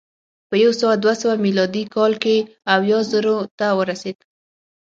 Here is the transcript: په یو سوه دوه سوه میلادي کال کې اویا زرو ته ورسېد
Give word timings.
په 0.49 0.55
یو 0.63 0.71
سوه 0.79 0.93
دوه 1.03 1.13
سوه 1.21 1.35
میلادي 1.45 1.83
کال 1.95 2.13
کې 2.23 2.35
اویا 2.73 2.99
زرو 3.11 3.37
ته 3.57 3.67
ورسېد 3.77 4.17